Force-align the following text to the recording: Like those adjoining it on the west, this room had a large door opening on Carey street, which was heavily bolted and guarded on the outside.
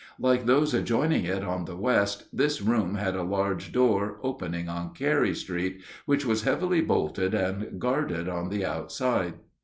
Like 0.19 0.47
those 0.47 0.73
adjoining 0.73 1.25
it 1.25 1.43
on 1.43 1.65
the 1.65 1.75
west, 1.77 2.23
this 2.35 2.59
room 2.59 2.95
had 2.95 3.15
a 3.15 3.21
large 3.21 3.71
door 3.71 4.19
opening 4.23 4.67
on 4.67 4.95
Carey 4.95 5.35
street, 5.35 5.79
which 6.07 6.25
was 6.25 6.41
heavily 6.41 6.81
bolted 6.81 7.35
and 7.35 7.79
guarded 7.79 8.27
on 8.27 8.49
the 8.49 8.65
outside. 8.65 9.35